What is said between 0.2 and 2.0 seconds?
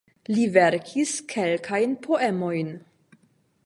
Li verkis kelkajn